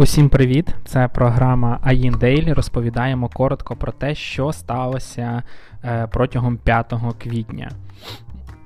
Усім 0.00 0.28
привіт! 0.28 0.74
Це 0.84 1.08
програма 1.08 1.80
AIN 1.86 2.18
Дейлі. 2.18 2.52
Розповідаємо 2.52 3.28
коротко 3.28 3.76
про 3.76 3.92
те, 3.92 4.14
що 4.14 4.52
сталося 4.52 5.42
е, 5.84 6.06
протягом 6.12 6.56
5 6.56 6.94
квітня. 7.18 7.70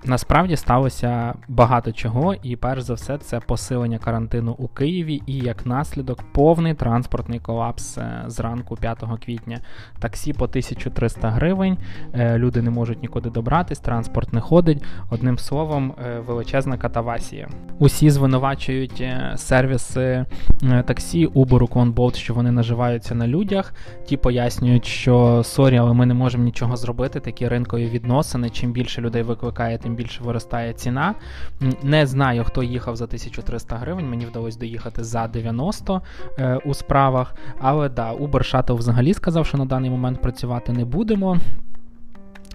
Насправді 0.06 0.56
сталося 0.56 1.34
багато 1.48 1.92
чого, 1.92 2.34
і 2.42 2.56
перш 2.56 2.82
за 2.82 2.94
все, 2.94 3.18
це 3.18 3.40
посилення 3.40 3.98
карантину 3.98 4.54
у 4.58 4.68
Києві 4.68 5.22
і 5.26 5.38
як 5.38 5.66
наслідок 5.66 6.22
повний 6.32 6.74
транспортний 6.74 7.38
колапс 7.38 7.98
е, 7.98 8.24
зранку 8.26 8.76
5 8.76 9.04
квітня. 9.24 9.60
Таксі 9.98 10.32
по 10.32 10.44
1300 10.44 11.30
гривень, 11.30 11.78
е, 12.14 12.38
люди 12.38 12.62
не 12.62 12.70
можуть 12.70 13.02
нікуди 13.02 13.30
добратись, 13.30 13.78
транспорт 13.78 14.32
не 14.32 14.40
ходить. 14.40 14.84
Одним 15.10 15.38
словом, 15.38 15.94
е, 16.06 16.18
величезна 16.18 16.78
катавасія. 16.78 17.48
Усі 17.78 18.10
звинувачують 18.10 19.04
сервіси 19.36 20.24
таксі, 20.86 21.26
Uber, 21.26 21.68
Bolt, 21.68 22.14
що 22.14 22.34
вони 22.34 22.50
наживаються 22.50 23.14
на 23.14 23.28
людях. 23.28 23.74
Ті 24.06 24.16
пояснюють, 24.16 24.86
що 24.86 25.42
сорі, 25.44 25.76
але 25.76 25.92
ми 25.92 26.06
не 26.06 26.14
можемо 26.14 26.44
нічого 26.44 26.76
зробити. 26.76 27.20
Такі 27.20 27.48
ринкові 27.48 27.86
відносини. 27.86 28.50
Чим 28.50 28.72
більше 28.72 29.00
людей 29.00 29.22
викликає, 29.22 29.78
тим 29.78 29.93
більше 29.94 30.22
виростає 30.22 30.72
ціна. 30.72 31.14
Не 31.82 32.06
знаю, 32.06 32.44
хто 32.44 32.62
їхав 32.62 32.96
за 32.96 33.04
1300 33.04 33.76
гривень. 33.76 34.10
Мені 34.10 34.26
вдалося 34.26 34.58
доїхати 34.58 35.04
за 35.04 35.28
90 35.28 36.02
е, 36.38 36.56
у 36.64 36.74
справах. 36.74 37.34
Але 37.58 37.88
да, 37.88 38.14
Uber 38.14 38.30
Shuttle 38.54 38.74
взагалі 38.74 39.14
сказав, 39.14 39.46
що 39.46 39.58
на 39.58 39.64
даний 39.64 39.90
момент 39.90 40.22
працювати 40.22 40.72
не 40.72 40.84
будемо. 40.84 41.38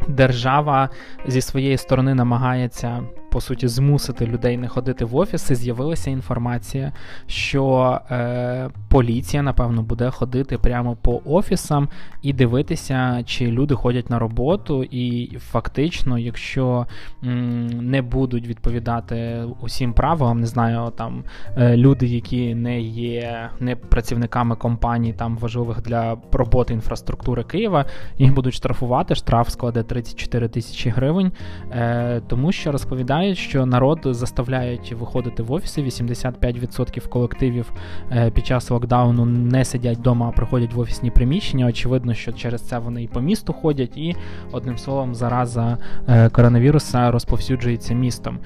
Держава 0.08 0.90
зі 1.28 1.42
своєї 1.42 1.78
сторони 1.78 2.14
намагається 2.14 3.04
по 3.32 3.42
суті 3.42 3.68
змусити 3.68 4.26
людей 4.26 4.58
не 4.58 4.68
ходити 4.68 5.06
в 5.06 5.16
офіси, 5.16 5.56
з'явилася 5.56 6.10
інформація, 6.10 6.92
що 7.28 7.98
е, 8.12 8.70
поліція, 8.90 9.44
напевно, 9.44 9.84
буде 9.84 10.10
ходити 10.10 10.58
прямо 10.58 10.96
по 10.96 11.22
офісам 11.26 11.90
і 12.22 12.34
дивитися, 12.34 13.24
чи 13.26 13.48
люди 13.48 13.76
ходять 13.76 14.10
на 14.10 14.20
роботу. 14.20 14.84
І 14.84 15.38
фактично, 15.40 16.18
якщо 16.18 16.88
м, 17.24 17.68
не 17.68 18.02
будуть 18.02 18.48
відповідати 18.48 19.44
усім 19.62 19.94
правилам, 19.94 20.40
не 20.40 20.48
знаю, 20.48 20.92
там 20.98 21.24
е, 21.58 21.78
люди, 21.78 22.08
які 22.08 22.56
не 22.56 22.82
є 22.82 23.50
не 23.60 23.76
працівниками 23.76 24.56
компаній, 24.56 25.14
там 25.14 25.38
важливих 25.38 25.82
для 25.82 26.18
роботи 26.32 26.74
інфраструктури 26.74 27.44
Києва, 27.44 27.86
їх 28.18 28.34
будуть 28.34 28.54
штрафувати. 28.54 29.16
Штраф 29.16 29.50
складе 29.50 29.84
34 29.84 30.48
тисячі 30.48 30.90
гривень, 30.90 31.32
е, 31.72 32.22
тому 32.28 32.52
що 32.52 32.72
розповідає 32.72 33.19
розповідають, 33.20 33.38
що 33.38 33.66
народ 33.66 34.00
заставляють 34.06 34.94
виходити 34.94 35.44
в 35.44 35.52
офіси. 35.52 35.82
85% 35.82 37.08
колективів 37.10 37.72
е, 38.12 38.32
під 38.32 38.46
час 38.46 38.70
локдауну 38.70 39.26
не 39.26 39.66
сидять 39.66 39.98
вдома, 39.98 40.30
а 40.30 40.32
приходять 40.32 40.74
в 40.74 40.80
офісні 40.80 41.12
приміщення. 41.12 41.66
Очевидно, 41.66 42.14
що 42.14 42.32
через 42.32 42.62
це 42.62 42.80
вони 42.80 43.04
і 43.04 43.08
по 43.08 43.22
місту 43.22 43.54
ходять, 43.54 43.98
і 43.98 44.16
одним 44.52 44.78
словом, 44.78 45.16
зараза 45.16 45.78
е, 46.08 46.30
коронавіруса 46.30 47.12
розповсюджується 47.12 47.94
містом. 47.94 48.40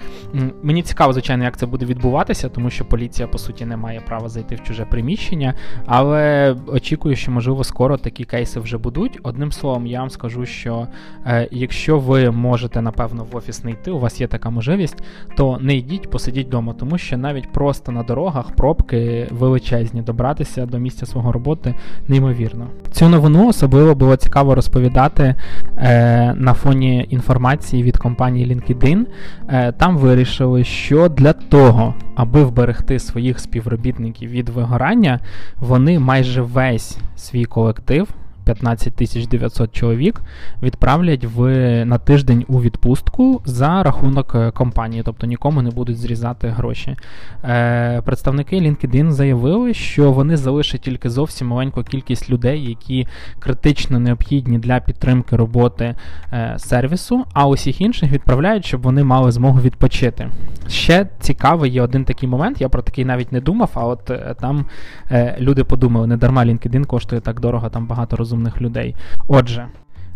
Мені 0.63 0.83
цікаво, 0.83 1.13
звичайно, 1.13 1.43
як 1.43 1.58
це 1.58 1.65
буде 1.65 1.85
відбуватися, 1.85 2.49
тому 2.49 2.69
що 2.69 2.85
поліція 2.85 3.27
по 3.27 3.37
суті 3.37 3.65
не 3.65 3.77
має 3.77 4.02
права 4.02 4.30
зайти 4.30 4.55
в 4.55 4.63
чуже 4.63 4.85
приміщення, 4.85 5.53
але 5.85 6.55
очікую, 6.67 7.15
що 7.15 7.31
можливо 7.31 7.63
скоро 7.63 7.97
такі 7.97 8.23
кейси 8.23 8.59
вже 8.59 8.77
будуть. 8.77 9.19
Одним 9.23 9.52
словом, 9.52 9.87
я 9.87 9.99
вам 9.99 10.09
скажу, 10.09 10.45
що 10.45 10.87
е, 11.25 11.47
якщо 11.52 11.99
ви 11.99 12.31
можете 12.31 12.81
напевно 12.81 13.23
в 13.31 13.35
офіс 13.35 13.63
не 13.63 13.71
йти, 13.71 13.91
у 13.91 13.99
вас 13.99 14.21
є 14.21 14.27
така 14.27 14.49
можливість 14.49 14.62
можливість, 14.64 15.03
то 15.36 15.58
не 15.61 15.75
йдіть, 15.75 16.09
посидіть 16.09 16.47
вдома, 16.47 16.73
тому 16.80 16.97
що 16.97 17.17
навіть 17.17 17.52
просто 17.52 17.92
на 17.92 18.03
дорогах 18.03 18.52
пробки 18.56 19.28
величезні, 19.31 20.02
добратися 20.02 20.66
до 20.66 20.80
місця 20.80 21.05
свого 21.05 21.31
роботи 21.31 21.75
неймовірно. 22.08 22.67
Цю 22.92 23.10
новину 23.10 23.48
особливо 23.48 23.95
було 23.95 24.15
цікаво 24.15 24.55
розповідати 24.55 25.36
е, 25.77 26.33
на 26.37 26.54
фоні 26.54 27.08
інформації 27.10 27.83
від 27.83 27.98
компанії 27.98 28.48
LinkedIn. 28.55 29.05
Е, 29.49 29.71
Там 29.71 29.98
вирішили, 29.98 30.64
що 30.64 31.10
для 31.10 31.33
того, 31.33 31.93
аби 32.16 32.43
вберегти 32.43 32.99
своїх 32.99 33.39
співробітників 33.39 34.30
від 34.30 34.49
вигорання, 34.49 35.20
вони 35.60 35.99
майже 35.99 36.42
весь 36.42 36.98
свій 37.16 37.45
колектив. 37.45 38.08
15 38.43 38.93
тисяч 38.93 39.27
900 39.27 39.71
чоловік 39.71 40.21
відправлять 40.64 41.26
в 41.26 41.43
на 41.86 41.98
тиждень 41.98 42.45
у 42.48 42.61
відпустку 42.61 43.42
за 43.45 43.83
рахунок 43.83 44.36
е, 44.36 44.52
компанії, 44.52 45.04
тобто 45.05 45.27
нікому 45.27 45.61
не 45.61 45.70
будуть 45.70 45.98
зрізати 45.98 46.48
гроші. 46.48 46.95
Е, 47.43 48.02
Представники 48.05 48.55
LinkedIn 48.55 49.11
заявили, 49.11 49.73
що 49.73 50.11
вони 50.11 50.37
залишать 50.37 50.81
тільки 50.81 51.09
зовсім 51.09 51.48
маленьку 51.48 51.83
кількість 51.83 52.30
людей, 52.30 52.65
які 52.70 53.08
критично 53.39 53.99
необхідні 53.99 54.58
для 54.58 54.80
підтримки 54.80 55.36
роботи 55.36 55.95
е, 56.33 56.55
сервісу, 56.58 57.25
а 57.33 57.48
усіх 57.48 57.81
інших 57.81 58.11
відправляють, 58.11 58.65
щоб 58.65 58.81
вони 58.81 59.04
мали 59.04 59.31
змогу 59.31 59.60
відпочити. 59.61 60.30
Ще 60.67 61.08
цікавий 61.20 61.71
є 61.71 61.81
один 61.81 62.05
такий 62.05 62.30
момент, 62.30 62.61
я 62.61 62.70
про 62.70 62.81
такий 62.81 63.05
навіть 63.05 63.31
не 63.31 63.42
думав, 63.42 63.70
а 63.73 63.86
от 63.86 64.10
е, 64.10 64.36
там 64.39 64.65
е, 65.11 65.36
люди 65.39 65.64
подумали, 65.64 66.08
не 66.08 66.17
дарма 66.17 66.45
LinkedIn 66.45 66.86
коштує 66.86 67.21
так 67.21 67.39
дорого, 67.39 67.70
там 67.70 67.87
багато 67.87 68.15
розумних 68.15 68.33
розумних 68.33 68.61
людей. 68.61 68.95
Отже. 69.27 69.67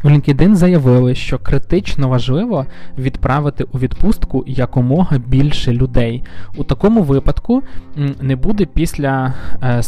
В 0.03 0.07
LinkedIn 0.07 0.55
заявили, 0.55 1.16
що 1.16 1.39
критично 1.39 2.09
важливо 2.09 2.66
відправити 2.97 3.63
у 3.63 3.78
відпустку 3.78 4.44
якомога 4.47 5.17
більше 5.17 5.72
людей. 5.73 6.23
У 6.56 6.63
такому 6.63 7.03
випадку 7.03 7.63
не 8.22 8.35
буде 8.35 8.66
після 8.66 9.33
е, 9.63 9.83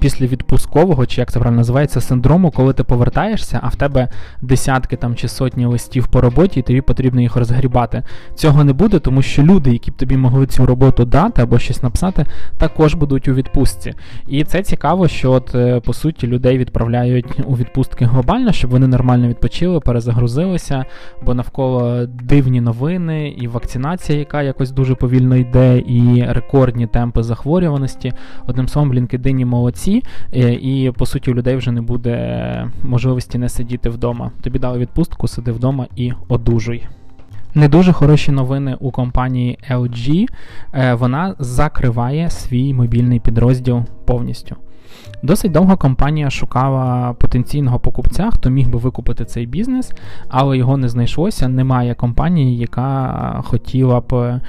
після 0.00 0.26
відпускового, 0.26 1.06
чи 1.06 1.20
як 1.20 1.32
це 1.32 1.40
правильно 1.40 1.60
називається, 1.60 2.00
синдрому, 2.00 2.50
коли 2.50 2.72
ти 2.72 2.84
повертаєшся, 2.84 3.60
а 3.62 3.68
в 3.68 3.76
тебе 3.76 4.08
десятки 4.42 4.96
там 4.96 5.14
чи 5.14 5.28
сотні 5.28 5.66
листів 5.66 6.08
по 6.08 6.20
роботі, 6.20 6.60
і 6.60 6.62
тобі 6.62 6.80
потрібно 6.80 7.20
їх 7.20 7.36
розгрібати. 7.36 8.02
Цього 8.34 8.64
не 8.64 8.72
буде, 8.72 8.98
тому 8.98 9.22
що 9.22 9.42
люди, 9.42 9.70
які 9.70 9.90
б 9.90 9.94
тобі 9.94 10.16
могли 10.16 10.46
цю 10.46 10.66
роботу 10.66 11.04
дати 11.04 11.42
або 11.42 11.58
щось 11.58 11.82
написати, 11.82 12.26
також 12.58 12.94
будуть 12.94 13.28
у 13.28 13.34
відпустці. 13.34 13.94
І 14.28 14.44
це 14.44 14.62
цікаво, 14.62 15.08
що 15.08 15.32
от 15.32 15.54
е, 15.54 15.80
по 15.80 15.92
суті 15.92 16.26
людей 16.26 16.58
відправляють 16.58 17.26
у 17.46 17.56
відпустки 17.56 18.04
глобально, 18.04 18.52
щоб 18.52 18.70
вони 18.70 18.86
нормально 18.86 19.28
відпочили, 19.28 19.80
перезагрузилися, 19.80 20.84
бо 21.26 21.34
навколо 21.34 22.06
дивні 22.06 22.60
новини, 22.60 23.28
і 23.28 23.48
вакцинація, 23.48 24.18
яка 24.18 24.42
якось 24.42 24.70
дуже 24.70 24.94
повільно 24.94 25.36
йде, 25.36 25.78
і 25.78 26.24
рекордні 26.28 26.86
темпи 26.86 27.22
захворюваності. 27.22 28.12
Одним 28.46 28.68
словом, 28.68 28.92
LinkedIn 28.92 29.44
молодці 29.44 29.89
всі, 29.90 30.04
е, 30.34 30.52
і 30.52 30.90
по 30.90 31.06
суті 31.06 31.30
у 31.30 31.34
людей 31.34 31.56
вже 31.56 31.72
не 31.72 31.80
буде 31.80 32.70
можливості 32.82 33.38
не 33.38 33.48
сидіти 33.48 33.90
вдома. 33.90 34.30
Тобі 34.42 34.58
дали 34.58 34.78
відпустку, 34.78 35.28
сиди 35.28 35.52
вдома 35.52 35.86
і 35.96 36.12
одужуй. 36.28 36.86
Не 37.54 37.68
дуже 37.68 37.92
хороші 37.92 38.32
новини 38.32 38.76
у 38.80 38.90
компанії 38.90 39.58
LG. 39.70 40.26
Е, 40.74 40.94
вона 40.94 41.34
закриває 41.38 42.30
свій 42.30 42.74
мобільний 42.74 43.20
підрозділ 43.20 43.82
повністю. 44.04 44.56
Досить 45.22 45.52
довго 45.52 45.76
компанія 45.76 46.30
шукала 46.30 47.12
потенційного 47.12 47.78
покупця, 47.78 48.30
хто 48.32 48.50
міг 48.50 48.68
би 48.68 48.78
викупити 48.78 49.24
цей 49.24 49.46
бізнес, 49.46 49.92
але 50.28 50.58
його 50.58 50.76
не 50.76 50.88
знайшлося. 50.88 51.48
Немає 51.48 51.94
компанії, 51.94 52.58
яка 52.58 53.40
хотіла 53.44 54.00
б 54.00 54.40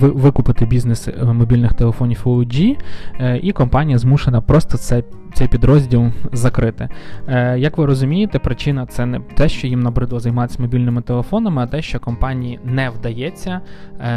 викупити 0.00 0.66
бізнес 0.66 1.08
е, 1.08 1.24
мобільних 1.24 1.72
телефонів 1.72 2.22
LG, 2.24 2.76
е, 3.20 3.40
і 3.42 3.52
компанія 3.52 3.98
змушена 3.98 4.40
просто 4.40 4.78
це 4.78 5.02
цей 5.34 5.48
підрозділ 5.48 6.06
закрити. 6.32 6.88
Е, 7.28 7.58
Як 7.58 7.78
ви 7.78 7.86
розумієте, 7.86 8.38
причина 8.38 8.86
це 8.86 9.06
не 9.06 9.20
те, 9.20 9.48
що 9.48 9.66
їм 9.66 9.80
набридло 9.80 10.20
займатися 10.20 10.62
мобільними 10.62 11.02
телефонами, 11.02 11.62
а 11.62 11.66
те, 11.66 11.82
що 11.82 12.00
компанії 12.00 12.60
не 12.64 12.90
вдається 12.90 13.60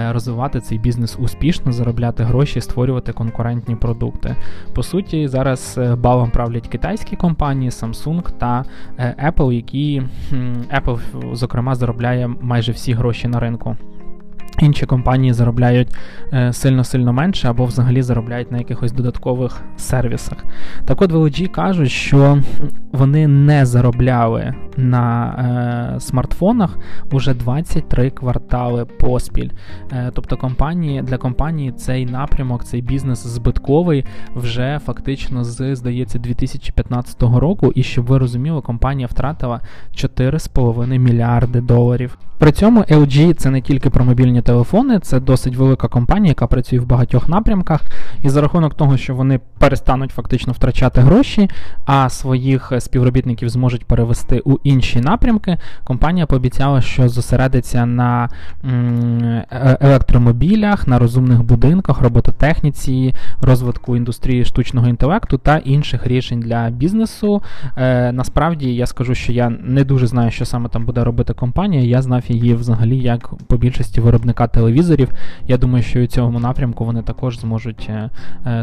розвивати 0.09 0.59
цей 0.59 0.77
бізнес 0.77 1.17
успішно, 1.19 1.71
заробляти 1.71 2.23
гроші, 2.23 2.61
створювати 2.61 3.13
конкурентні 3.13 3.75
продукти. 3.75 4.35
По 4.73 4.83
суті, 4.91 5.27
зараз 5.27 5.75
е, 5.77 5.95
балом 5.95 6.31
правлять 6.31 6.67
китайські 6.67 7.15
компанії, 7.15 7.69
Samsung 7.69 8.31
та 8.37 8.65
е, 8.97 9.31
Apple, 9.31 9.51
які 9.51 10.03
Apple, 10.81 10.99
зокрема, 11.35 11.75
заробляє 11.75 12.27
майже 12.41 12.71
всі 12.71 12.93
гроші 12.93 13.27
на 13.27 13.39
ринку. 13.39 13.77
Інші 14.59 14.85
компанії 14.85 15.33
заробляють 15.33 15.95
сильно-сильно 16.51 17.13
менше 17.13 17.47
або 17.47 17.65
взагалі 17.65 18.01
заробляють 18.01 18.51
на 18.51 18.57
якихось 18.57 18.91
додаткових 18.91 19.61
сервісах. 19.77 20.37
Так 20.85 21.01
от 21.01 21.11
в 21.11 21.15
LG 21.15 21.47
кажуть, 21.47 21.91
що 21.91 22.37
вони 22.91 23.27
не 23.27 23.65
заробляли 23.65 24.55
на 24.77 25.35
е, 25.95 25.99
смартфонах 25.99 26.77
уже 27.11 27.33
23 27.33 28.09
квартали 28.09 28.85
поспіль. 28.85 29.49
Е, 29.91 30.11
тобто 30.13 30.37
компанії, 30.37 31.01
для 31.01 31.17
компанії 31.17 31.71
цей 31.71 32.05
напрямок, 32.05 32.63
цей 32.63 32.81
бізнес 32.81 33.27
збитковий 33.27 34.05
вже 34.35 34.79
фактично 34.85 35.43
з, 35.43 35.75
здається, 35.75 36.19
2015 36.19 37.23
року. 37.23 37.71
І 37.75 37.83
щоб 37.83 38.05
ви 38.05 38.17
розуміли, 38.17 38.61
компанія 38.61 39.07
втратила 39.07 39.61
4,5 39.95 40.97
мільярди 40.97 41.61
доларів. 41.61 42.17
При 42.41 42.51
цьому 42.51 42.81
LG 42.81 43.33
це 43.33 43.49
не 43.49 43.61
тільки 43.61 43.89
про 43.89 44.05
мобільні 44.05 44.41
телефони, 44.41 44.99
це 44.99 45.19
досить 45.19 45.55
велика 45.55 45.87
компанія, 45.87 46.29
яка 46.29 46.47
працює 46.47 46.79
в 46.79 46.85
багатьох 46.85 47.29
напрямках. 47.29 47.81
І 48.23 48.29
за 48.29 48.41
рахунок 48.41 48.73
того, 48.73 48.97
що 48.97 49.15
вони 49.15 49.39
перестануть 49.59 50.11
фактично 50.11 50.53
втрачати 50.53 51.01
гроші, 51.01 51.49
а 51.85 52.09
своїх 52.09 52.73
співробітників 52.79 53.49
зможуть 53.49 53.85
перевести 53.85 54.41
у 54.45 54.57
інші 54.63 54.99
напрямки, 55.01 55.57
компанія 55.83 56.25
пообіцяла, 56.25 56.81
що 56.81 57.09
зосередиться 57.09 57.85
на 57.85 58.29
е, 58.63 59.77
електромобілях, 59.81 60.87
на 60.87 60.99
розумних 60.99 61.43
будинках, 61.43 62.01
робототехніці, 62.01 63.15
розвитку 63.41 63.97
індустрії 63.97 64.45
штучного 64.45 64.87
інтелекту 64.87 65.37
та 65.37 65.57
інших 65.57 66.07
рішень 66.07 66.39
для 66.39 66.69
бізнесу. 66.69 67.41
Е, 67.77 68.11
насправді 68.11 68.75
я 68.75 68.85
скажу, 68.85 69.15
що 69.15 69.31
я 69.31 69.49
не 69.49 69.83
дуже 69.83 70.07
знаю, 70.07 70.31
що 70.31 70.45
саме 70.45 70.69
там 70.69 70.85
буде 70.85 71.03
робити 71.03 71.33
компанія. 71.33 71.83
Я 71.83 72.01
знав 72.01 72.30
її 72.31 72.53
взагалі 72.53 72.97
як 72.97 73.33
по 73.47 73.57
більшості 73.57 74.01
виробника 74.01 74.47
телевізорів. 74.47 75.09
Я 75.47 75.57
думаю, 75.57 75.83
що 75.83 76.03
у 76.03 76.07
цьому 76.07 76.39
напрямку 76.39 76.85
вони 76.85 77.01
також 77.01 77.39
зможуть 77.39 77.89
е, 77.89 78.09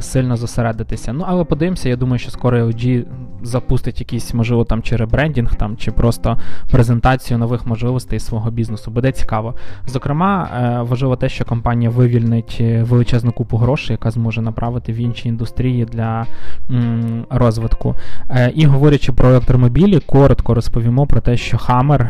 сильно 0.02 0.36
зосередитися. 0.36 1.12
Ну 1.12 1.24
але 1.28 1.44
подивимося, 1.44 1.88
я 1.88 1.96
думаю, 1.96 2.18
що 2.18 2.30
скоро 2.30 2.58
LG 2.58 3.04
запустить 3.42 4.00
якийсь, 4.00 4.34
можливо, 4.34 4.64
там 4.64 4.82
чи 4.82 4.96
ребрендінг, 4.96 5.54
там 5.54 5.76
чи 5.76 5.90
просто 5.90 6.38
презентацію 6.70 7.38
нових 7.38 7.66
можливостей 7.66 8.20
свого 8.20 8.50
бізнесу. 8.50 8.90
Буде 8.90 9.12
цікаво. 9.12 9.54
Зокрема, 9.86 10.48
е, 10.54 10.82
важливо 10.82 11.16
те, 11.16 11.28
що 11.28 11.44
компанія 11.44 11.90
вивільнить 11.90 12.58
е, 12.60 12.82
величезну 12.82 13.32
купу 13.32 13.56
грошей, 13.56 13.94
яка 13.94 14.10
зможе 14.10 14.42
направити 14.42 14.92
в 14.92 14.96
інші 14.96 15.28
індустрії 15.28 15.84
для 15.84 16.26
м, 16.70 17.24
розвитку. 17.30 17.94
Е, 18.30 18.52
і 18.54 18.66
говорячи 18.66 19.12
про 19.12 19.28
електромобілі, 19.28 20.00
коротко 20.00 20.54
розповімо 20.54 21.06
про 21.06 21.20
те, 21.20 21.36
що 21.36 21.56
Hammer 21.56 22.08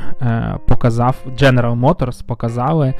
показав 0.66 1.16
General 1.49 1.81
Motors 1.81 2.25
показали 2.25 2.95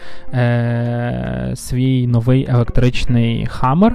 свій 1.55 2.07
новий 2.07 2.47
електричний 2.49 3.49
Hammer. 3.61 3.93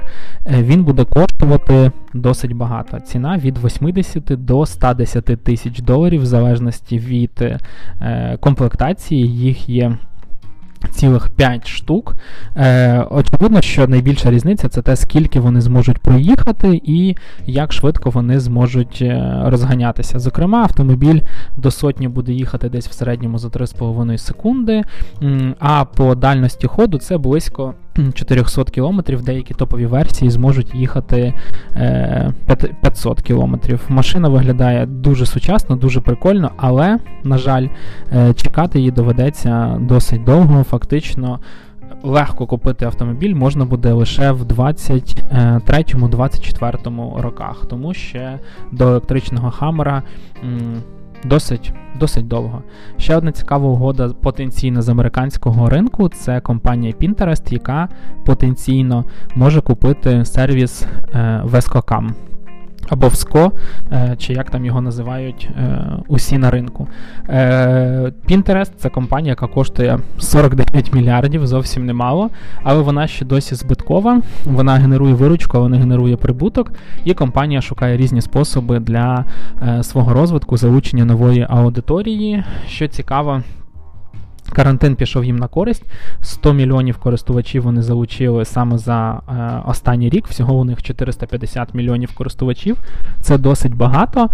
Він 0.48 0.84
буде 0.84 1.06
коштувати 1.06 1.92
досить 2.14 2.54
багато. 2.54 3.00
Ціна 3.00 3.38
від 3.38 3.58
80 3.58 4.24
до 4.24 4.66
110 4.66 5.26
тисяч 5.26 5.80
доларів, 5.80 6.22
в 6.22 6.26
залежності 6.26 6.98
від 7.00 7.42
е, 8.02 8.38
комплектації, 8.40 9.28
їх 9.28 9.70
є. 9.70 9.98
Цілих 10.92 11.30
5 11.30 11.68
штук. 11.68 12.16
Е, 12.58 13.06
Очевидно, 13.12 13.62
що 13.62 13.88
найбільша 13.88 14.32
різниця 14.32 14.70
це 14.70 14.82
те, 14.82 14.96
скільки 14.96 15.40
вони 15.40 15.62
зможуть 15.62 15.98
проїхати 15.98 16.82
і 16.84 17.16
як 17.46 17.74
швидко 17.74 18.10
вони 18.10 18.40
зможуть 18.40 19.00
е, 19.02 19.42
розганятися. 19.46 20.20
Зокрема, 20.20 20.62
автомобіль 20.62 21.20
до 21.58 21.72
сотні 21.72 22.08
буде 22.08 22.32
їхати 22.32 22.70
десь 22.70 22.88
в 22.88 22.94
середньому 22.94 23.38
за 23.38 23.48
3,5 23.48 24.18
секунди, 24.18 24.84
а 25.60 25.86
по 25.86 26.16
дальності 26.16 26.68
ходу 26.68 26.98
це 26.98 27.18
близько 27.18 27.74
400 28.14 28.64
км, 28.64 29.00
деякі 29.24 29.54
топові 29.54 29.86
версії 29.86 30.32
зможуть 30.32 30.76
їхати 30.76 31.34
500 32.82 33.20
е, 33.20 33.24
км. 33.24 33.56
Машина 33.90 34.30
виглядає 34.30 34.86
дуже 34.86 35.26
сучасно, 35.26 35.76
дуже 35.76 36.02
прикольно, 36.02 36.52
але, 36.58 37.00
на 37.24 37.38
жаль, 37.38 37.68
е, 38.14 38.34
чекати 38.34 38.80
її 38.80 38.92
доведеться 38.92 39.78
досить 39.82 40.24
довго. 40.24 40.64
Фактично. 40.64 41.40
Легко 42.06 42.48
купити 42.48 42.86
автомобіль 42.86 43.36
можна 43.36 43.66
буде 43.66 43.92
лише 43.92 44.32
в 44.32 44.44
23-24 44.44 47.22
роках, 47.22 47.66
тому 47.70 47.94
що 47.94 48.40
до 48.72 48.88
електричного 48.88 49.52
хамера 49.52 50.04
досить 51.26 51.74
досить 52.00 52.28
довго. 52.28 52.64
Ще 52.98 53.16
одна 53.16 53.32
цікава 53.32 53.70
угода 53.70 54.10
потенційно 54.10 54.82
з 54.82 54.90
американського 54.90 55.70
ринку 55.70 56.10
це 56.10 56.42
компанія 56.42 56.94
Pinterest, 57.02 57.54
яка 57.54 57.90
потенційно 58.26 59.06
може 59.36 59.62
купити 59.62 60.26
сервіс 60.26 60.86
е, 61.14 61.42
Vescocam 61.46 62.10
або 62.90 63.08
ВСКО, 63.08 63.52
е, 63.92 64.16
чи 64.18 64.34
як 64.34 64.50
там 64.50 64.66
його 64.66 64.82
називають 64.82 65.50
е, 65.58 65.82
усі 66.08 66.38
на 66.38 66.52
ринку. 66.52 66.88
Е, 67.30 68.12
Pinterest 68.30 68.72
це 68.78 68.90
компанія, 68.90 69.30
яка 69.30 69.48
коштує 69.48 70.00
49 70.20 70.94
мільярдів, 70.94 71.48
зовсім 71.48 71.86
немало, 71.86 72.30
але 72.64 72.82
вона 72.82 73.08
ще 73.08 73.26
досі 73.26 73.56
збиткова. 73.56 74.22
Вона 74.46 74.76
генерує 74.76 75.14
виручку, 75.14 75.60
вона 75.60 75.78
генерує 75.78 76.18
прибуток, 76.18 76.72
і 77.06 77.14
компанія 77.14 77.62
шукає 77.62 77.98
різні 77.98 78.22
способи 78.22 78.80
для 78.80 79.26
свого 79.82 80.14
розвитку, 80.14 80.58
залучення 80.58 81.06
нової 81.06 81.48
аудиторії. 81.50 82.44
Що 82.68 82.88
цікаво, 82.88 83.42
Карантин 84.50 84.96
пішов 84.96 85.26
їм 85.26 85.36
на 85.36 85.48
користь. 85.48 85.84
100 86.22 86.54
мільйонів 86.54 86.98
користувачів 86.98 87.64
вони 87.64 87.82
залучили 87.82 88.46
саме 88.46 88.78
за 88.78 89.22
е, 89.30 89.70
останній 89.70 90.10
рік. 90.10 90.28
Всього 90.28 90.54
у 90.54 90.64
них 90.64 90.84
450 90.84 91.74
мільйонів 91.74 92.16
користувачів. 92.16 92.78
Це 93.22 93.38
досить 93.38 93.76
багато. 93.76 94.30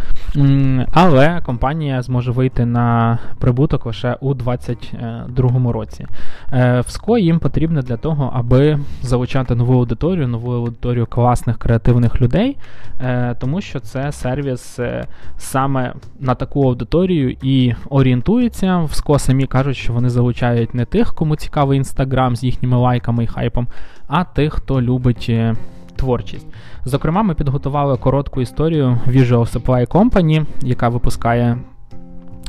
Але 0.92 1.42
компанія 1.46 2.02
зможе 2.02 2.32
вийти 2.32 2.66
на 2.66 3.18
прибуток 3.40 3.86
лише 3.86 4.18
у 4.20 4.34
2022 4.34 5.72
році. 5.72 6.06
Е, 6.54 6.82
ВСКО 6.82 7.18
їм 7.18 7.40
потрібно 7.40 7.82
для 7.82 7.98
того, 7.98 8.32
аби 8.36 8.80
залучати 9.02 9.56
нову 9.56 9.74
аудиторію, 9.74 10.28
нову 10.28 10.52
аудиторію 10.52 11.06
класних 11.06 11.58
креативних 11.58 12.22
людей, 12.22 12.58
е, 13.02 13.36
тому 13.40 13.62
що 13.62 13.80
це 13.80 14.12
сервіс 14.12 14.80
е, 14.80 15.08
саме 15.38 15.94
на 16.20 16.36
таку 16.36 16.64
аудиторію 16.64 17.36
і 17.42 17.74
орієнтується. 17.90 18.80
ВСКО 18.80 19.20
самі 19.20 19.46
кажуть, 19.46 19.78
що 19.78 19.94
вони 20.00 20.10
залучають 20.10 20.74
не 20.74 20.86
тих, 20.86 21.14
кому 21.14 21.36
цікавий 21.36 21.78
інстаграм 21.78 22.36
з 22.36 22.44
їхніми 22.44 22.78
лайками 22.78 23.24
і 23.24 23.28
хайпом, 23.28 23.68
а 24.08 24.24
тих, 24.24 24.54
хто 24.54 24.82
любить 24.82 25.26
е, 25.30 25.56
творчість. 25.96 26.48
Зокрема, 26.86 27.24
ми 27.24 27.34
підготували 27.34 27.98
коротку 27.98 28.42
історію 28.42 28.98
Visual 29.08 29.54
Supply 29.54 29.88
Company, 29.88 30.46
яка 30.62 30.90
випускає 30.90 31.58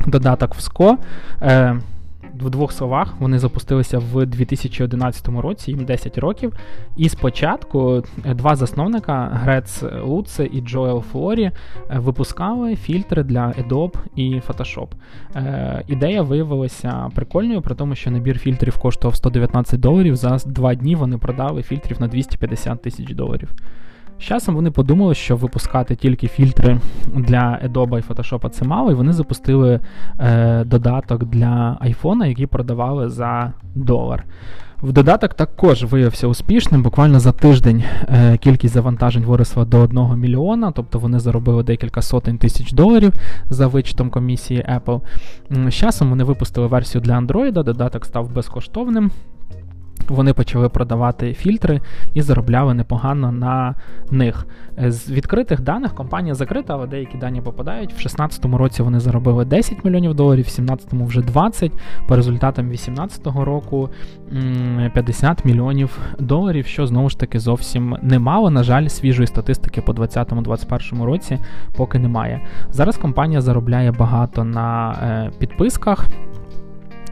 додаток 0.07 0.55
в 0.55 0.59
SCO. 0.59 0.97
В 2.41 2.49
двох 2.49 2.71
словах 2.71 3.13
вони 3.19 3.39
запустилися 3.39 3.99
в 3.99 4.25
2011 4.25 5.27
році, 5.27 5.71
їм 5.71 5.85
10 5.85 6.17
років. 6.17 6.53
І 6.97 7.09
спочатку 7.09 8.03
е, 8.25 8.33
два 8.33 8.55
засновника 8.55 9.29
Грец 9.33 9.83
Луце 10.03 10.45
і 10.45 10.61
Джоел 10.61 11.01
Флорі 11.01 11.43
е, 11.43 11.53
випускали 11.89 12.75
фільтри 12.75 13.23
для 13.23 13.47
Adobe 13.47 13.93
і 14.15 14.41
Photoshop. 14.47 14.87
Е, 15.35 15.83
ідея 15.87 16.21
виявилася 16.21 17.09
прикольною, 17.15 17.61
при 17.61 17.75
тому, 17.75 17.95
що 17.95 18.11
набір 18.11 18.39
фільтрів 18.39 18.77
коштував 18.77 19.15
119 19.15 19.79
доларів. 19.79 20.15
За 20.15 20.37
два 20.45 20.75
дні 20.75 20.95
вони 20.95 21.17
продали 21.17 21.63
фільтрів 21.63 22.01
на 22.01 22.07
250 22.07 22.81
тисяч 22.81 23.13
доларів. 23.13 23.49
З 24.21 24.23
часом 24.23 24.55
вони 24.55 24.71
подумали, 24.71 25.15
що 25.15 25.35
випускати 25.35 25.95
тільки 25.95 26.27
фільтри 26.27 26.79
для 27.15 27.59
Adobe 27.65 27.99
і 27.99 28.13
Photoshop 28.13 28.49
це 28.49 28.65
мало, 28.65 28.91
і 28.91 28.93
вони 28.93 29.13
запустили 29.13 29.79
е, 30.19 30.63
додаток 30.63 31.25
для 31.25 31.77
iPhone, 31.85 32.25
який 32.25 32.45
продавали 32.45 33.09
за 33.09 33.53
долар. 33.75 34.23
В 34.81 34.91
додаток 34.91 35.33
також 35.33 35.83
виявився 35.83 36.27
успішним. 36.27 36.83
Буквально 36.83 37.19
за 37.19 37.31
тиждень 37.31 37.83
е, 38.09 38.37
кількість 38.37 38.73
завантажень 38.73 39.23
виросла 39.23 39.65
до 39.65 39.79
1 39.79 40.19
мільйона, 40.19 40.71
тобто 40.71 40.99
вони 40.99 41.19
заробили 41.19 41.63
декілька 41.63 42.01
сотень 42.01 42.37
тисяч 42.37 42.71
доларів 42.71 43.13
за 43.49 43.67
вичтом 43.67 44.09
комісії 44.09 44.65
Apple. 44.75 45.01
З 45.69 45.73
часом 45.73 46.09
вони 46.09 46.23
випустили 46.23 46.67
версію 46.67 47.01
для 47.01 47.19
Android, 47.19 47.51
додаток 47.51 48.05
став 48.05 48.33
безкоштовним. 48.33 49.11
Вони 50.07 50.33
почали 50.33 50.69
продавати 50.69 51.33
фільтри 51.33 51.81
і 52.13 52.21
заробляли 52.21 52.73
непогано 52.73 53.31
на 53.31 53.75
них. 54.11 54.45
З 54.77 55.09
відкритих 55.09 55.61
даних 55.61 55.95
компанія 55.95 56.35
закрита, 56.35 56.73
але 56.73 56.87
деякі 56.87 57.17
дані 57.17 57.41
попадають. 57.41 57.89
В 57.89 57.97
2016 57.97 58.45
році 58.45 58.83
вони 58.83 58.99
заробили 58.99 59.45
10 59.45 59.85
мільйонів 59.85 60.13
доларів, 60.13 60.45
в 60.45 60.55
2017 60.55 60.93
вже 60.93 61.21
20, 61.21 61.71
по 62.07 62.15
результатам 62.15 62.65
2018 62.65 63.27
року 63.27 63.89
50 64.93 65.45
мільйонів 65.45 65.99
доларів, 66.19 66.65
що 66.65 66.87
знову 66.87 67.09
ж 67.09 67.19
таки 67.19 67.39
зовсім 67.39 67.97
немало. 68.01 68.49
На 68.49 68.63
жаль, 68.63 68.87
свіжої 68.87 69.27
статистики 69.27 69.81
по 69.81 69.91
2020-2021 69.93 71.03
році 71.03 71.39
поки 71.77 71.99
немає. 71.99 72.41
Зараз 72.69 72.97
компанія 72.97 73.41
заробляє 73.41 73.91
багато 73.91 74.43
на 74.43 74.91
е, 74.91 75.31
підписках. 75.39 76.07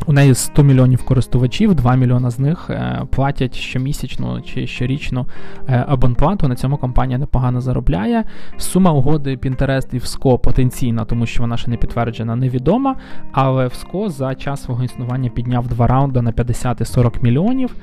У 0.10 0.13
неї 0.13 0.36
100 0.36 0.63
мільйонів 0.63 1.04
користувачів, 1.04 1.75
2 1.75 1.96
мільйона 1.96 2.30
з 2.30 2.39
них 2.39 2.70
е, 2.70 3.01
платять 3.12 3.56
щомісячну 3.56 4.42
чи 4.42 4.68
щорічну 4.68 5.25
е, 5.68 5.86
абонплату. 5.88 6.48
На 6.48 6.56
цьому 6.56 6.78
компанія 6.78 7.18
непогано 7.18 7.62
заробляє. 7.62 8.24
Сума 8.58 8.92
угоди 8.92 9.36
Pinterest 9.36 9.96
і 9.96 9.98
ВСКО 9.98 10.39
потенційна, 10.39 11.06
тому 11.06 11.25
що 11.25 11.44
вона 11.44 11.58
ще 11.58 11.70
не 11.70 11.78
підтверджена, 11.78 12.36
невідома. 12.36 12.96
Але 13.32 13.68
ВСКО 13.68 14.10
за 14.10 14.36
час 14.36 14.63
свого 14.63 14.84
існування 14.84 15.30
підняв 15.30 15.68
два 15.68 15.88
раунди 15.88 16.22
на 16.22 16.32
50 16.32 16.82
і 16.82 16.86
40 16.86 17.24
мільйонів, 17.24 17.75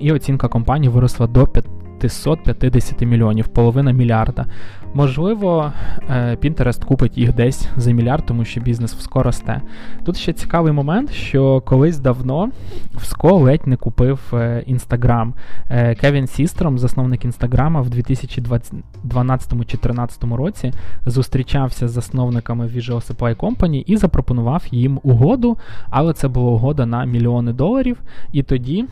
і 0.00 0.12
оцінка 0.12 0.48
компанії 0.48 0.92
виросла 0.92 1.26
до 1.26 1.46
550 1.98 3.02
мільйонів, 3.02 3.48
половина 3.48 3.92
мільярда. 3.92 4.46
Можливо, 4.94 5.72
е, 6.10 6.36
Pinterest 6.42 6.84
купить 6.84 7.18
їх 7.18 7.34
десь 7.34 7.68
за 7.76 7.90
мільярд, 7.90 8.26
тому 8.26 8.44
що 8.44 8.60
бізнес 8.60 8.94
вско 8.94 9.22
росте. 9.22 9.62
Тут 10.04 10.16
ще 10.16 10.32
цікавий 10.32 10.72
момент, 10.72 11.12
що 11.12 11.60
колись 11.60 11.98
давно 11.98 12.50
Вско 12.94 13.34
ледь 13.34 13.66
не 13.66 13.76
купив 13.76 14.32
Інстаграм. 14.66 15.34
Е, 15.70 15.94
Кевін 15.94 16.26
Сістром, 16.26 16.78
засновник 16.78 17.24
Інстаграма, 17.24 17.80
в 17.80 17.88
2012-2013 17.88 20.36
році 20.36 20.72
зустрічався 21.06 21.88
з 21.88 21.90
засновниками 21.90 22.66
Visual 22.66 23.14
Supply 23.14 23.36
Company 23.36 23.84
і 23.86 23.96
запропонував 23.96 24.64
їм 24.70 25.00
угоду, 25.02 25.58
але 25.90 26.12
це 26.12 26.28
була 26.28 26.50
угода 26.50 26.86
на 26.86 27.04
мільйони 27.04 27.52
доларів. 27.52 28.00
І 28.32 28.42
тоді. 28.42 28.84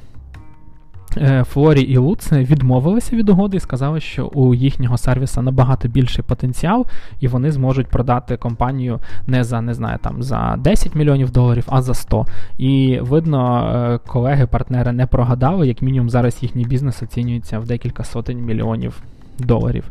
Е, 1.16 1.44
Флорі 1.44 1.80
і 1.80 1.96
Луц 1.96 2.32
відмовилися 2.32 3.16
від 3.16 3.28
угоди 3.28 3.56
і 3.56 3.60
сказали, 3.60 4.00
що 4.00 4.26
у 4.26 4.54
їхнього 4.54 4.98
сервіса 4.98 5.42
набагато 5.42 5.88
більший 5.88 6.24
потенціал, 6.24 6.86
і 7.20 7.28
вони 7.28 7.52
зможуть 7.52 7.86
продати 7.86 8.36
компанію 8.36 8.98
не 9.26 9.44
за 9.44 9.60
не 9.60 9.74
знаю, 9.74 9.98
там 10.02 10.22
за 10.22 10.56
10 10.58 10.94
мільйонів 10.94 11.30
доларів, 11.30 11.64
а 11.68 11.82
за 11.82 11.94
100. 11.94 12.26
І 12.58 12.98
видно, 13.02 13.72
е, 13.74 13.98
колеги-партнери 14.10 14.92
не 14.92 15.06
прогадали, 15.06 15.68
як 15.68 15.82
мінімум 15.82 16.10
зараз 16.10 16.42
їхній 16.42 16.64
бізнес 16.64 17.02
оцінюється 17.02 17.58
в 17.58 17.66
декілька 17.66 18.04
сотень 18.04 18.44
мільйонів 18.44 19.02
доларів. 19.38 19.84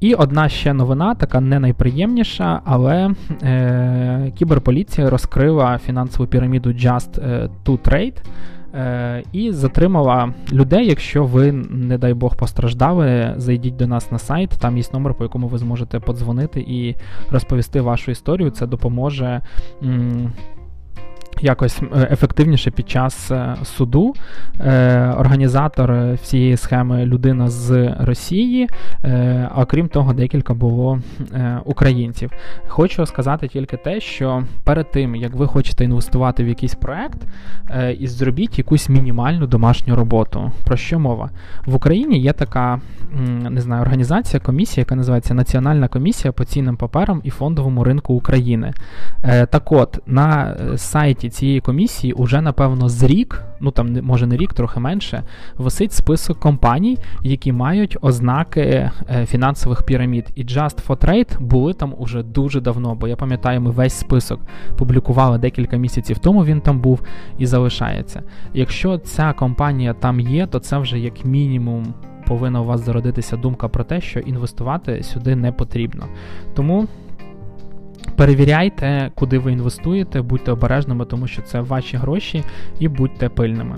І 0.00 0.14
одна 0.14 0.48
ще 0.48 0.72
новина, 0.72 1.14
така 1.14 1.40
не 1.40 1.58
найприємніша, 1.58 2.60
але 2.64 3.10
е, 3.42 4.32
кіберполіція 4.38 5.10
розкрила 5.10 5.78
фінансову 5.78 6.28
піраміду 6.28 6.70
Just 6.70 7.20
to 7.64 7.78
Trade. 7.78 8.16
Е, 8.76 9.22
і 9.32 9.52
затримала 9.52 10.34
людей. 10.52 10.86
Якщо 10.86 11.24
ви, 11.24 11.52
не 11.70 11.98
дай 11.98 12.14
Бог, 12.14 12.36
постраждали, 12.36 13.34
зайдіть 13.36 13.76
до 13.76 13.86
нас 13.86 14.12
на 14.12 14.18
сайт, 14.18 14.50
там 14.50 14.78
є 14.78 14.84
номер, 14.92 15.14
по 15.14 15.24
якому 15.24 15.48
ви 15.48 15.58
зможете 15.58 16.00
подзвонити 16.00 16.60
і 16.60 16.96
розповісти 17.30 17.80
вашу 17.80 18.10
історію. 18.10 18.50
Це 18.50 18.66
допоможе. 18.66 19.40
М- 19.82 20.32
Якось 21.40 21.82
е, 21.82 22.08
ефективніше 22.10 22.70
під 22.70 22.90
час 22.90 23.30
е, 23.30 23.56
суду. 23.64 24.14
Е, 24.60 25.14
Організатор 25.18 26.12
всієї 26.22 26.56
схеми 26.56 27.06
людина 27.06 27.48
з 27.48 27.94
Росії, 28.00 28.68
е, 29.04 29.50
а 29.54 29.64
крім 29.64 29.88
того, 29.88 30.12
декілька 30.12 30.54
було 30.54 31.00
українців. 31.64 32.30
Хочу 32.68 33.06
сказати 33.06 33.48
тільки 33.48 33.76
те, 33.76 34.00
що 34.00 34.42
перед 34.64 34.90
тим, 34.90 35.16
як 35.16 35.34
ви 35.34 35.46
хочете 35.46 35.84
інвестувати 35.84 36.44
в 36.44 36.48
якийсь 36.48 36.74
проект, 36.74 37.18
і 37.98 38.06
зробіть 38.06 38.58
якусь 38.58 38.88
мінімальну 38.88 39.46
домашню 39.46 39.96
роботу. 39.96 40.52
Про 40.64 40.76
що 40.76 40.98
мова? 40.98 41.30
В 41.66 41.74
Україні 41.74 42.20
є 42.20 42.32
така 42.32 42.80
не 43.50 43.60
знаю, 43.60 43.82
організація, 43.82 44.40
комісія, 44.40 44.82
яка 44.82 44.94
називається 44.94 45.34
Національна 45.34 45.88
комісія 45.88 46.32
по 46.32 46.44
цінним 46.44 46.76
паперам 46.76 47.20
і 47.24 47.30
фондовому 47.30 47.84
ринку 47.84 48.14
України. 48.14 48.72
Так 49.50 49.72
от, 49.72 49.98
на 50.06 50.56
сайті 50.76 51.25
сайті 51.26 51.30
цієї 51.30 51.60
комісії 51.60 52.12
уже, 52.12 52.40
напевно, 52.40 52.88
з 52.88 53.02
рік, 53.02 53.44
ну 53.60 53.70
там 53.70 53.98
може 54.02 54.26
не 54.26 54.36
рік, 54.36 54.52
трохи 54.54 54.80
менше, 54.80 55.22
висить 55.56 55.92
список 55.92 56.40
компаній, 56.40 56.98
які 57.22 57.52
мають 57.52 57.96
ознаки 58.00 58.60
е, 58.60 59.26
фінансових 59.26 59.82
пірамід. 59.82 60.24
І 60.34 60.44
Just 60.44 60.86
for 60.86 60.96
Trade 60.96 61.40
були 61.40 61.72
там 61.72 61.94
уже 61.98 62.22
дуже 62.22 62.60
давно, 62.60 62.94
бо 62.94 63.08
я 63.08 63.16
пам'ятаю, 63.16 63.60
ми 63.60 63.70
весь 63.70 63.94
список 63.94 64.40
публікували 64.76 65.38
декілька 65.38 65.76
місяців 65.76 66.18
тому. 66.18 66.44
Він 66.44 66.60
там 66.60 66.80
був 66.80 67.00
і 67.38 67.46
залишається. 67.46 68.22
Якщо 68.54 68.98
ця 68.98 69.32
компанія 69.32 69.94
там 69.94 70.20
є, 70.20 70.46
то 70.46 70.58
це 70.58 70.78
вже 70.78 70.98
як 70.98 71.24
мінімум. 71.24 71.94
Повинна 72.26 72.60
у 72.60 72.64
вас 72.64 72.80
зародитися 72.80 73.36
думка 73.36 73.68
про 73.68 73.84
те, 73.84 74.00
що 74.00 74.20
інвестувати 74.20 75.02
сюди 75.02 75.36
не 75.36 75.52
потрібно. 75.52 76.06
Тому 76.54 76.88
Перевіряйте, 78.16 79.10
куди 79.14 79.38
ви 79.38 79.52
інвестуєте, 79.52 80.22
будьте 80.22 80.52
обережними, 80.52 81.04
тому 81.04 81.26
що 81.26 81.42
це 81.42 81.60
ваші 81.60 81.96
гроші, 81.96 82.44
і 82.78 82.88
будьте 82.88 83.28
пильними. 83.28 83.76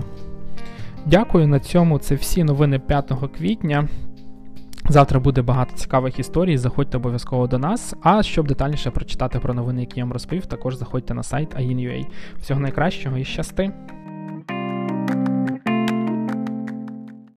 Дякую 1.05 1.47
на 1.47 1.59
цьому. 1.59 1.99
Це 1.99 2.15
всі 2.15 2.43
новини 2.43 2.79
5 2.79 3.13
квітня. 3.37 3.87
Завтра 4.89 5.19
буде 5.19 5.41
багато 5.41 5.75
цікавих 5.75 6.19
історій. 6.19 6.57
Заходьте 6.57 6.97
обов'язково 6.97 7.47
до 7.47 7.57
нас. 7.57 7.95
А 8.03 8.23
щоб 8.23 8.47
детальніше 8.47 8.91
прочитати 8.91 9.39
про 9.39 9.53
новини, 9.53 9.81
які 9.81 9.99
я 9.99 10.03
вам 10.03 10.13
розповів, 10.13 10.45
також 10.45 10.75
заходьте 10.75 11.13
на 11.13 11.23
сайт 11.23 11.55
AIN.ua. 11.55 12.05
Всього 12.41 12.59
найкращого 12.59 13.17
і 13.17 13.25
щасти! 13.25 13.71